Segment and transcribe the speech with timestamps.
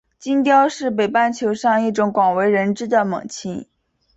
[0.17, 3.67] 金雕是北半球上一种广为人知的猛禽。